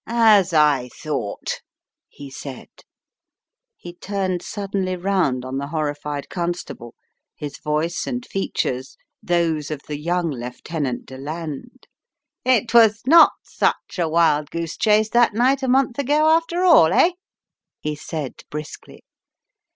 [0.07, 1.61] "As I thought,"
[2.09, 2.69] he said.
[3.77, 6.95] He turned suddenly round on the horrified constable,
[7.35, 11.85] his voice and fea tures those of the young Lieutenant Deland.
[12.43, 16.91] "It was not such a wild goose chase that night a month ago, after all,
[16.91, 17.11] eh?"
[17.79, 19.03] he said briskly.